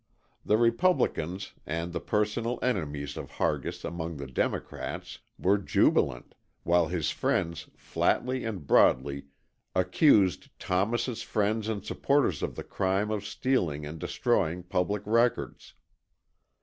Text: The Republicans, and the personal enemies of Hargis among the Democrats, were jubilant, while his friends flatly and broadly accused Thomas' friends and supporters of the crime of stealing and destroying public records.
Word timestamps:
The 0.43 0.57
Republicans, 0.57 1.51
and 1.63 1.93
the 1.93 1.99
personal 1.99 2.57
enemies 2.63 3.17
of 3.17 3.33
Hargis 3.33 3.85
among 3.85 4.17
the 4.17 4.25
Democrats, 4.25 5.19
were 5.37 5.59
jubilant, 5.59 6.33
while 6.63 6.87
his 6.87 7.11
friends 7.11 7.69
flatly 7.77 8.43
and 8.43 8.65
broadly 8.65 9.27
accused 9.75 10.49
Thomas' 10.57 11.21
friends 11.21 11.69
and 11.69 11.85
supporters 11.85 12.41
of 12.41 12.55
the 12.55 12.63
crime 12.63 13.11
of 13.11 13.23
stealing 13.27 13.85
and 13.85 13.99
destroying 13.99 14.63
public 14.63 15.03
records. 15.05 15.75